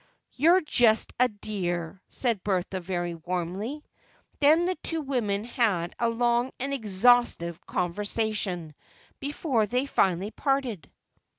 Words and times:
"You're 0.31 0.61
just 0.61 1.13
a 1.19 1.27
dear," 1.29 2.01
said 2.09 2.43
Bertha 2.43 2.79
very 2.79 3.13
warmly. 3.13 3.83
Then 4.39 4.65
the 4.65 4.73
two 4.81 5.01
women 5.01 5.43
had 5.43 5.93
a 5.99 6.09
long 6.09 6.49
and 6.59 6.73
exhaustive 6.73 7.63
conversation, 7.67 8.73
before 9.19 9.67
they 9.67 9.85
finally 9.85 10.31
parted. 10.31 10.89